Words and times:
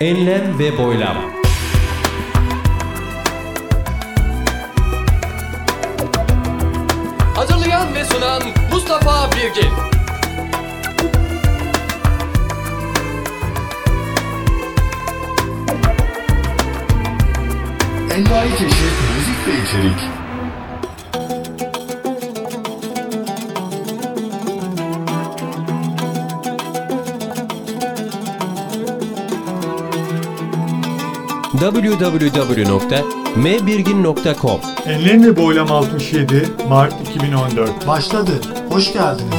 Enlem 0.00 0.58
ve 0.58 0.78
boylam. 0.78 1.16
Hazırlayan 7.34 7.94
ve 7.94 8.04
sunan 8.04 8.42
Mustafa 8.72 9.30
Birgin. 9.32 9.72
Envai 18.14 18.50
çeşit 18.50 18.94
müzik 19.16 19.48
ve 19.48 19.52
içerik. 19.52 20.17
www.mbirgin.com 31.60 34.60
Enlem 34.86 35.24
ve 35.24 35.36
Boylam 35.36 35.72
67 35.72 36.48
Mart 36.68 36.94
2014 37.08 37.86
Başladı. 37.86 38.32
Hoş 38.70 38.92
geldiniz. 38.92 39.34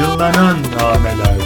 Yıllanan 0.00 0.56
nameler 0.78 1.36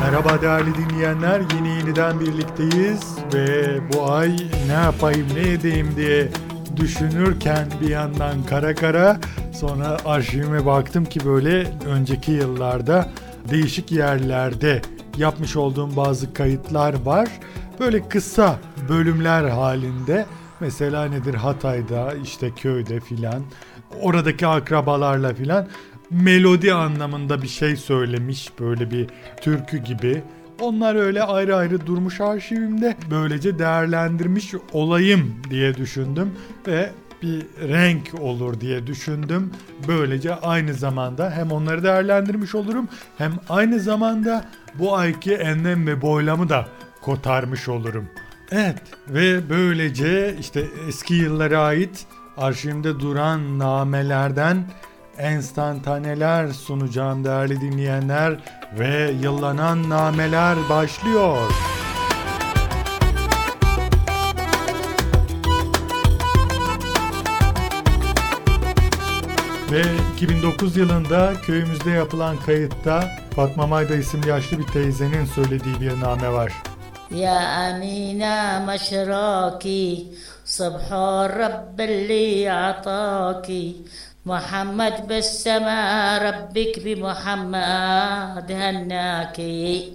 Merhaba 0.00 0.42
değerli 0.42 0.74
dinleyenler. 1.04 1.42
Yeni 1.56 1.68
yeniden 1.68 2.20
birlikteyiz 2.20 3.00
ve 3.34 3.78
bu 3.92 4.12
ay 4.12 4.36
ne 4.66 4.72
yapayım 4.72 5.26
ne 5.34 5.52
edeyim 5.52 5.92
diye 5.96 6.28
düşünürken 6.76 7.68
bir 7.80 7.88
yandan 7.88 8.42
kara 8.42 8.74
kara 8.74 9.20
sonra 9.52 9.96
arşivime 10.04 10.66
baktım 10.66 11.04
ki 11.04 11.20
böyle 11.24 11.66
önceki 11.86 12.32
yıllarda 12.32 13.10
değişik 13.50 13.92
yerlerde 13.92 14.82
yapmış 15.16 15.56
olduğum 15.56 15.96
bazı 15.96 16.34
kayıtlar 16.34 16.94
var. 17.04 17.28
Böyle 17.80 18.08
kısa 18.08 18.58
bölümler 18.88 19.44
halinde 19.44 20.26
mesela 20.60 21.04
nedir 21.04 21.34
Hatay'da 21.34 22.14
işte 22.22 22.50
köyde 22.50 23.00
filan 23.00 23.42
oradaki 24.00 24.46
akrabalarla 24.46 25.34
filan 25.34 25.68
melodi 26.10 26.74
anlamında 26.74 27.42
bir 27.42 27.48
şey 27.48 27.76
söylemiş 27.76 28.50
böyle 28.60 28.90
bir 28.90 29.06
türkü 29.40 29.78
gibi. 29.78 30.22
Onlar 30.64 30.94
öyle 30.94 31.22
ayrı 31.22 31.56
ayrı 31.56 31.86
durmuş 31.86 32.20
arşivimde. 32.20 32.96
Böylece 33.10 33.58
değerlendirmiş 33.58 34.54
olayım 34.72 35.34
diye 35.50 35.74
düşündüm 35.74 36.30
ve 36.66 36.90
bir 37.22 37.46
renk 37.68 38.14
olur 38.20 38.60
diye 38.60 38.86
düşündüm. 38.86 39.50
Böylece 39.88 40.34
aynı 40.34 40.74
zamanda 40.74 41.30
hem 41.30 41.52
onları 41.52 41.82
değerlendirmiş 41.82 42.54
olurum 42.54 42.88
hem 43.18 43.32
aynı 43.48 43.80
zamanda 43.80 44.44
bu 44.74 44.96
ayki 44.96 45.34
enlem 45.34 45.86
ve 45.86 46.02
boylamı 46.02 46.48
da 46.48 46.68
kotarmış 47.00 47.68
olurum. 47.68 48.08
Evet 48.50 48.82
ve 49.08 49.50
böylece 49.50 50.36
işte 50.40 50.64
eski 50.88 51.14
yıllara 51.14 51.58
ait 51.58 52.06
arşivimde 52.36 53.00
duran 53.00 53.58
namelerden 53.58 54.64
enstantaneler 55.17 56.47
sunacağım 56.47 57.25
değerli 57.25 57.61
dinleyenler 57.61 58.39
ve 58.79 59.11
yıllanan 59.21 59.89
nameler 59.89 60.57
başlıyor. 60.69 61.51
Ve 69.71 69.81
2009 70.15 70.77
yılında 70.77 71.33
köyümüzde 71.45 71.89
yapılan 71.91 72.37
kayıtta 72.37 73.09
Fatma 73.35 73.67
Mayda 73.67 73.95
isimli 73.95 74.29
yaşlı 74.29 74.59
bir 74.59 74.67
teyzenin 74.67 75.25
söylediği 75.25 75.81
bir 75.81 76.01
name 76.01 76.31
var. 76.31 76.53
يا 77.11 77.39
أمينة 77.69 78.65
مشراكي 78.69 80.07
صبح 80.45 80.85
الرب 80.93 81.81
اللي 81.81 82.47
عطاكي 82.47 83.75
محمد 84.26 85.08
بالسماء 85.08 86.22
ربك 86.22 86.78
بمحمد 86.78 88.52
هناكي 88.52 89.92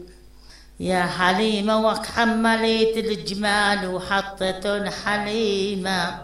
يا 0.79 1.01
حليمة 1.05 1.87
وك 1.87 2.05
حمليت 2.05 2.97
الجمال 2.97 3.87
وحطت 3.87 4.93
حليمة 5.05 6.17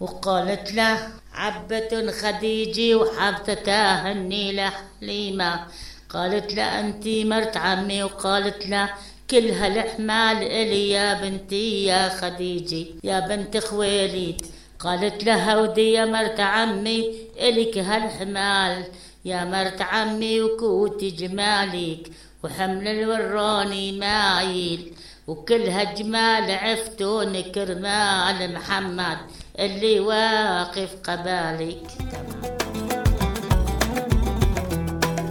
وقالت 0.00 0.72
له 0.72 0.98
عبة 1.34 2.12
خديجي 2.12 2.94
وحبتها 2.94 4.12
هني 4.12 4.52
لحليمة 4.56 5.60
قالت 6.08 6.54
له 6.54 6.80
أنتي 6.80 7.24
مرت 7.24 7.56
عمي؟ 7.56 8.02
وقالت 8.02 8.66
له 8.66 8.90
كل 9.30 9.50
هالحمال 9.50 10.36
إلي 10.42 10.90
يا 10.90 11.14
بنتي 11.14 11.84
يا 11.84 12.08
خديجي 12.08 12.94
يا 13.04 13.20
بنت 13.20 13.58
خويليد 13.58 14.46
قالت 14.80 15.24
لها 15.24 15.56
ودي 15.56 15.92
يا 15.92 16.04
مرت 16.04 16.40
عمي 16.40 17.14
إلك 17.40 17.78
هالحمال. 17.78 18.84
يا 19.24 19.44
مرت 19.44 19.82
عمي 19.82 20.40
وكوتي 20.40 21.10
جمالك 21.10 22.10
وحمل 22.44 22.88
الوراني 22.88 23.98
مايل. 23.98 24.92
وكلها 25.26 25.94
جمال 25.94 26.50
عفتون 26.50 27.40
كرمال 27.40 28.54
محمد 28.54 29.18
اللي 29.58 30.00
واقف 30.00 30.90
قبالك. 31.04 31.86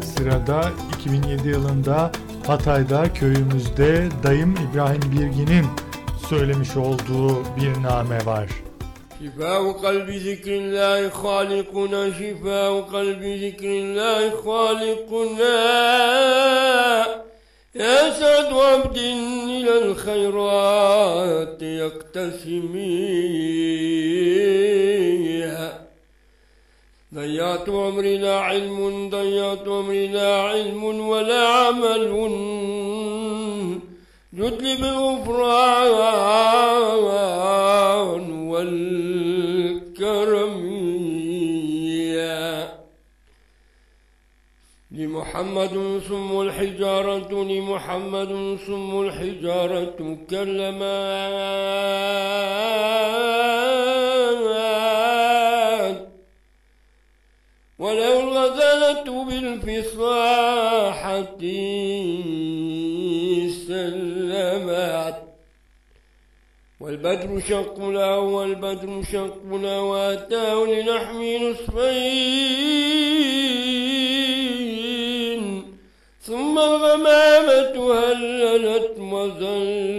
Sırada 0.01 0.71
2007 0.99 1.47
yılında 1.47 2.11
Hatay'da 2.47 3.13
köyümüzde 3.13 4.09
dayım 4.23 4.55
İbrahim 4.55 5.01
Birgin'in 5.11 5.65
söylemiş 6.29 6.77
olduğu 6.77 7.55
bir 7.55 7.83
name 7.83 8.25
var. 8.25 8.68
شفاء 9.23 9.71
قلب 9.71 10.09
ذكر 10.09 10.51
الله 10.51 11.09
خالقنا 11.09 12.11
شفاء 12.11 12.81
قلب 12.81 13.23
ذكر 13.23 13.65
الله 13.65 14.29
خالقنا 14.29 15.59
يا 17.75 18.13
سعد 18.19 18.53
عبد 18.53 18.97
إلى 18.97 19.77
الخيرات 19.85 21.61
يقتسميها. 21.61 22.69
ضيعت 27.15 27.69
عمري 27.69 28.17
لا 28.17 28.39
علم 28.39 29.09
ضيعت 29.09 29.67
عمري 29.67 30.07
لا 30.07 30.41
علم 30.41 30.83
ولا 30.83 31.47
عمل. 31.47 32.29
جد 34.33 34.61
لي 34.61 34.75
بالغفران. 34.75 35.79
لمحمد 45.39 46.01
سم 46.07 46.41
الحجارة 46.41 47.43
لمحمد 47.43 48.57
سم 48.67 49.01
الحجارة 49.01 50.17
كلمات 50.29 50.79
ولو 57.79 58.19
الغزالة 58.19 59.23
بالفصاحة 59.23 61.21
سلمت. 63.67 65.17
والبدر 66.79 67.39
شق 67.49 67.79
له 67.79 68.19
والبدر 68.19 69.03
شق 69.11 69.43
له 69.51 69.81
واتاه 69.81 70.65
لنحمي 70.65 71.51
نصفين. 71.51 73.58
ثم 76.21 76.59
الغمامة 76.59 77.93
هللت 77.93 78.91
وزللت. 78.99 79.89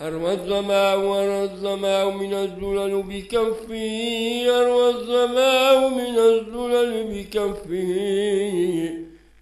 أروى 0.00 0.32
الظماء 0.32 0.98
وروى 0.98 1.42
الظماء 1.42 2.10
من 2.10 2.34
الزلل 2.34 3.02
بكفه 3.02 4.46
أروى 4.60 4.88
الظماء 4.88 5.88
من 5.88 6.18
الزلل 6.18 7.04
بكفه. 7.12 7.92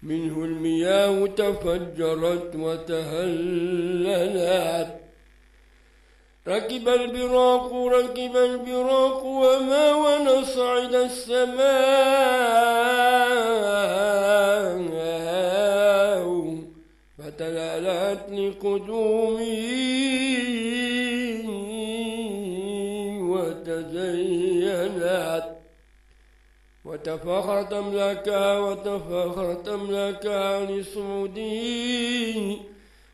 منه 0.03 0.45
المياه 0.45 1.25
تفجرت 1.25 2.55
وتهللت. 2.55 3.81
ركب 6.47 6.89
البراق 6.89 7.73
ركب 7.73 8.35
البراق 8.35 9.23
وما 9.25 9.93
ونصعد 9.93 10.95
السماء 10.95 11.61
فتلألأت 17.17 18.29
لقدومه 18.29 19.61
وتزينت. 23.31 25.43
وتفخرت 26.85 27.73
أملاكها 27.73 28.59
وتفخرت 28.59 29.67
أملاكها 29.67 30.65
لصعوده 30.65 31.51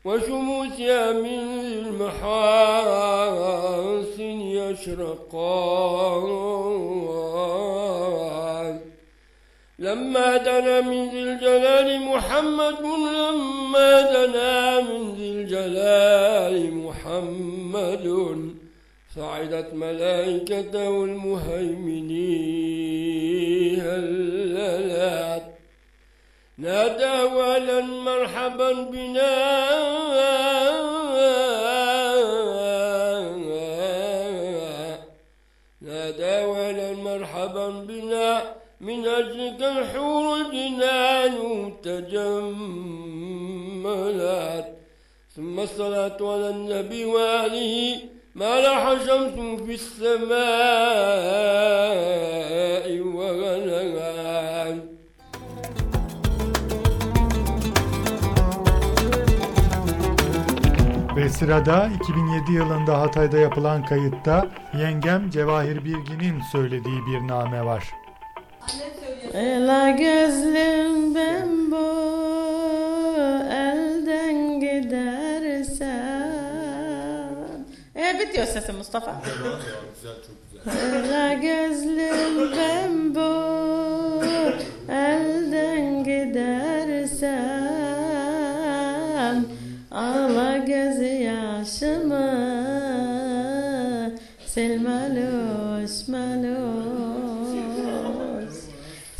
وشموسها 0.08 1.12
من 1.12 1.40
المحاسن 1.76 2.68
يشرقان. 4.60 6.28
لما 9.78 10.36
دنا 10.36 10.80
من 10.80 11.08
ذي 11.08 11.22
الجلال 11.22 12.00
محمد 12.00 12.80
لما 13.18 13.90
دنا 14.14 14.80
من 14.80 15.14
ذي 15.16 15.30
الجلال 15.30 16.74
محمد 16.74 18.06
صعدت 19.16 19.74
ملائكته 19.74 21.04
المهيمنين. 21.04 22.48
نادى 26.58 27.22
ولا 27.34 27.80
مرحبا 27.80 28.72
بنا. 28.72 29.68
نادى 35.82 36.44
ولا 36.44 36.92
مرحبا 36.92 37.68
بنا. 37.68 38.42
من 38.80 39.06
أجلك 39.06 39.62
الحور 39.62 40.40
الجنان 40.40 41.36
تجملت. 41.82 42.48
ثم 45.36 45.60
الصلاة 45.60 46.16
على 46.20 46.48
النبي 46.50 47.04
وآله 47.04 47.98
ما 48.34 48.60
لاح 48.60 48.92
شمس 49.06 49.60
في 49.62 49.74
السماء. 49.74 50.38
Sırada 61.38 61.90
2007 62.00 62.52
yılında 62.52 63.00
Hatay'da 63.00 63.38
yapılan 63.38 63.84
kayıtta 63.84 64.46
yengem 64.78 65.30
Cevahir 65.30 65.84
Bilgin'in 65.84 66.40
söylediği 66.52 67.06
bir 67.06 67.28
name 67.28 67.64
var. 67.64 67.84
Ela 69.32 69.90
gözlüm 69.90 71.14
ben 71.14 71.70
bu 71.70 71.86
elden 73.52 74.60
gidersen. 74.60 75.88
E 77.96 78.18
bitiyor 78.20 78.46
sesin 78.46 78.76
Mustafa. 78.76 79.22
Ela 80.66 81.32
gözlüm 81.34 82.52
ben 82.56 83.14
bu 83.14 83.28
elden 84.92 86.04
gidersen 86.04 87.57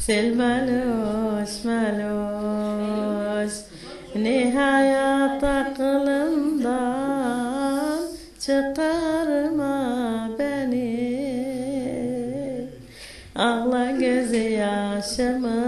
silmelos 0.09 1.65
melos 1.65 3.55
Nihayet 4.15 5.45
aklımdan 5.45 6.79
çıkarma 8.41 9.77
beni. 10.39 10.89
Ağla 13.37 13.91
gözü 13.91 14.49
yaşımı 14.49 15.61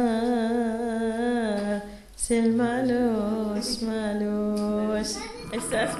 silmelos 2.17 3.83
melos 3.83 5.17
Esas 5.53 5.91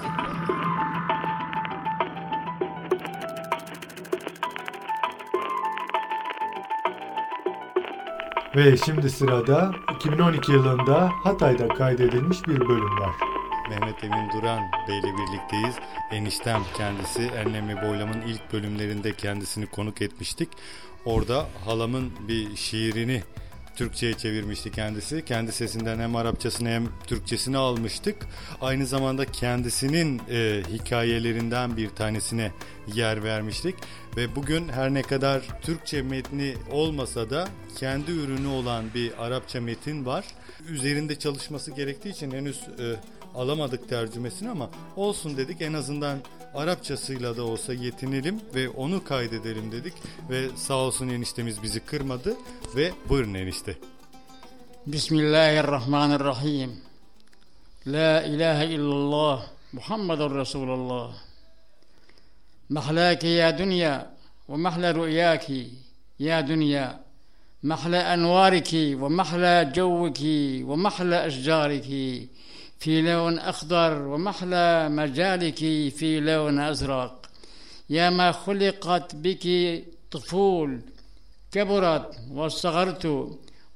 Ve 8.57 8.77
şimdi 8.77 9.11
sırada 9.11 9.75
2012 9.97 10.53
yılında 10.53 11.11
Hatay'da 11.25 11.69
kaydedilmiş 11.69 12.39
bir 12.49 12.61
bölüm 12.61 13.01
var. 13.01 13.15
Mehmet 13.69 14.05
Emin 14.05 14.31
Duran 14.33 14.61
Bey'le 14.89 15.03
birlikteyiz. 15.03 15.75
Eniştem 16.11 16.63
kendisi 16.77 17.23
Ennemi 17.23 17.77
Boylam'ın 17.77 18.21
ilk 18.21 18.53
bölümlerinde 18.53 19.13
kendisini 19.13 19.67
konuk 19.67 20.03
etmiştik. 20.03 20.49
Orada 21.05 21.47
halamın 21.65 22.13
bir 22.29 22.57
şiirini 22.57 23.23
Türkçe'ye 23.77 24.15
çevirmişti 24.15 24.73
kendisi. 24.73 25.25
Kendi 25.25 25.53
sesinden 25.53 25.99
hem 25.99 26.17
Arapçasını 26.17 26.69
hem 26.69 26.89
Türkçesini 27.07 27.57
almıştık. 27.57 28.17
Aynı 28.61 28.87
zamanda 28.87 29.25
kendisinin 29.25 30.21
e, 30.31 30.63
hikayelerinden 30.73 31.77
bir 31.77 31.89
tanesine 31.89 32.53
yer 32.95 33.25
vermiştik. 33.25 33.75
Ve 34.17 34.37
bugün 34.37 34.69
her 34.69 34.95
ne 34.95 35.03
kadar 35.03 35.61
Türkçe 35.63 36.03
metni 36.03 36.55
olmasa 36.71 37.31
da 37.31 37.49
kendi 37.79 38.11
ürünü 38.11 38.47
olan 38.47 38.85
bir 38.95 39.25
Arapça 39.25 39.61
metin 39.61 40.07
var. 40.07 40.25
Üzerinde 40.69 41.19
çalışması 41.19 41.71
gerektiği 41.71 42.11
için 42.11 42.31
henüz 42.31 42.57
e, 42.57 42.97
alamadık 43.35 43.89
tercümesini 43.89 44.51
ama 44.51 44.71
olsun 44.97 45.37
dedik 45.37 45.63
en 45.63 45.73
azından 45.73 46.19
Arapçasıyla 46.55 47.37
da 47.37 47.45
olsa 47.45 47.75
yetinelim 47.75 48.41
ve 48.55 48.69
onu 48.69 49.05
kaydedelim 49.05 49.73
dedik 49.73 49.95
ve 50.31 50.49
sağ 50.57 50.75
olsun 50.75 51.09
eniştemiz 51.09 51.63
bizi 51.63 51.81
kırmadı 51.81 52.37
ve 52.77 52.93
buyurun 53.09 53.35
enişte. 53.35 53.77
Bismillahirrahmanirrahim. 54.87 56.81
La 57.87 58.23
ilahe 58.23 58.67
illallah 58.67 59.47
Muhammedur 59.73 60.39
Resulullah. 60.39 61.13
Mahlaki 62.69 63.27
ya 63.27 63.59
dünya 63.59 64.15
ve 64.49 64.57
mahla 64.57 64.95
rüyaki 64.95 65.71
ya 66.19 66.47
dünya. 66.49 67.05
Mahla 67.63 68.03
envariki 68.03 69.03
ve 69.03 69.09
mahla 69.09 69.73
cevviki 69.73 70.69
ve 70.69 70.77
mahla 70.77 71.27
eşcariki. 71.27 72.29
في 72.81 73.03
لون 73.03 73.39
أخضر 73.39 74.03
ومحلى 74.03 74.89
مجالك 74.89 75.59
في 75.99 76.21
لون 76.21 76.61
أزرق. 76.61 77.27
يا 77.91 78.11
ما 78.11 78.33
خلقت 78.33 79.15
بك 79.15 79.47
طفول 80.11 80.81
كبرت 81.53 82.17
وصغرت 82.31 83.29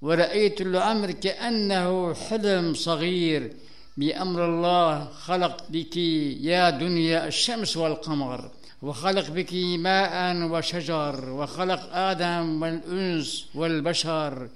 ورأيت 0.02 0.60
الأمر 0.60 1.10
كأنه 1.10 2.14
حلم 2.14 2.74
صغير. 2.74 3.52
بأمر 3.96 4.44
الله 4.46 5.04
خلق 5.04 5.56
بك 5.68 5.96
يا 5.96 6.70
دنيا 6.70 7.26
الشمس 7.26 7.76
والقمر 7.76 8.50
وخلق 8.82 9.30
بك 9.30 9.52
ماء 9.78 10.48
وشجر 10.50 11.30
وخلق 11.30 11.82
آدم 11.92 12.62
والأنس 12.62 13.46
والبشر. 13.54 14.48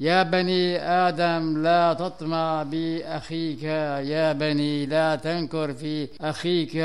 يا 0.00 0.22
بني 0.22 0.78
آدم 0.78 1.62
لا 1.62 1.94
تطمع 1.94 2.62
بأخيك. 2.62 3.62
يا 3.62 4.32
بني 4.32 4.86
لا 4.86 5.16
تنكر 5.16 5.74
في 5.74 6.08
أخيك. 6.20 6.76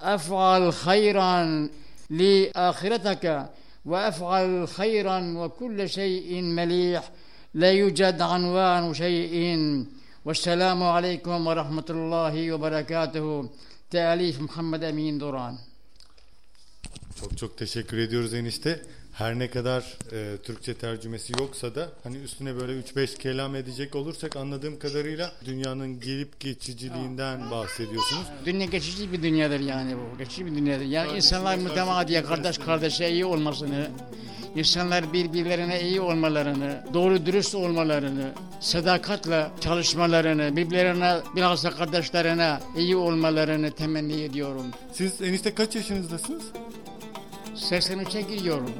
أفعل 0.00 0.72
خيرا 0.72 1.68
لآخرتك 2.10 3.46
وأفعل 3.84 4.68
خيرا 4.68 5.18
وكل 5.38 5.88
شيء 5.88 6.42
مليح. 6.42 7.10
لا 7.54 7.72
يوجد 7.72 8.20
عنوان 8.20 8.94
شيء. 8.94 9.58
والسلام 10.24 10.82
عليكم 10.82 11.46
ورحمة 11.46 11.88
الله 11.90 12.52
وبركاته. 12.52 13.48
تأليف 13.90 14.40
محمد 14.40 14.84
أمين 14.84 15.18
دوران. 15.18 15.58
Çok 17.20 17.38
çok 17.38 17.58
teşekkür 17.58 17.98
ediyoruz 17.98 18.34
enişte. 18.34 18.82
Her 19.18 19.38
ne 19.38 19.50
kadar 19.50 19.96
e, 20.12 20.36
Türkçe 20.42 20.74
tercümesi 20.74 21.32
yoksa 21.40 21.74
da 21.74 21.88
hani 22.02 22.16
üstüne 22.16 22.60
böyle 22.60 22.72
3-5 22.72 23.18
kelam 23.18 23.54
edecek 23.54 23.94
olursak 23.94 24.36
anladığım 24.36 24.78
kadarıyla 24.78 25.32
dünyanın 25.44 26.00
gelip 26.00 26.40
geçiciliğinden 26.40 27.50
bahsediyorsunuz. 27.50 28.26
Dünya 28.44 28.66
geçici 28.66 29.12
bir 29.12 29.22
dünyadır 29.22 29.60
yani 29.60 29.96
bu. 29.96 30.18
Geçici 30.18 30.46
bir 30.46 30.54
dünyadır. 30.54 30.84
Yani 30.84 31.16
insanlar 31.16 31.56
mütemadiye 31.56 32.22
kardeş 32.22 32.58
kardeşe 32.58 33.10
iyi 33.10 33.24
olmasını, 33.24 33.90
insanlar 34.56 35.12
birbirlerine 35.12 35.82
iyi 35.82 36.00
olmalarını, 36.00 36.84
doğru 36.94 37.26
dürüst 37.26 37.54
olmalarını, 37.54 38.32
sadakatle 38.60 39.46
çalışmalarını, 39.60 40.56
birbirlerine 40.56 41.16
bilhassa 41.36 41.70
kardeşlerine 41.70 42.58
iyi 42.76 42.96
olmalarını 42.96 43.70
temenni 43.70 44.22
ediyorum. 44.22 44.66
Siz 44.92 45.22
enişte 45.22 45.54
kaç 45.54 45.76
yaşınızdasınız? 45.76 46.42
83'e 47.58 48.22
giriyorum. 48.22 48.70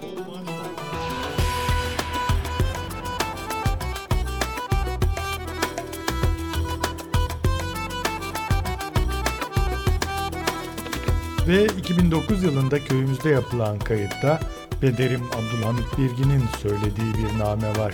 Ve 11.48 11.66
2009 11.66 12.44
yılında 12.44 12.80
köyümüzde 12.80 13.30
yapılan 13.30 13.80
kayıtta 13.80 14.40
Pederim 14.82 15.22
Abdülhamit 15.24 15.98
Birgin'in 15.98 16.44
söylediği 16.62 17.14
bir 17.14 17.40
name 17.40 17.78
var. 17.78 17.94